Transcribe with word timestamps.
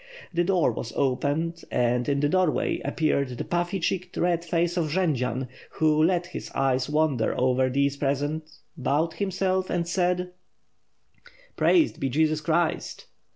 The 0.33 0.43
door 0.43 0.71
was 0.71 0.91
opened 0.95 1.63
and, 1.69 2.09
in 2.09 2.21
the 2.21 2.27
doorway 2.29 2.79
appeared 2.79 3.37
the 3.37 3.43
pufiEy 3.43 3.79
cheeked 3.83 4.17
red 4.17 4.43
face 4.43 4.75
of 4.75 4.89
Jendzian, 4.89 5.47
who 5.73 6.01
let 6.01 6.25
his 6.25 6.49
eyes 6.55 6.89
wander 6.89 7.39
over 7.39 7.69
those 7.69 7.97
present, 7.97 8.49
bowed 8.75 9.13
himself 9.13 9.69
and 9.69 9.87
said: 9.87 10.31
"Praised 11.55 11.99
be 11.99 12.09
Jesus 12.09 12.41
Christ!" 12.41 13.05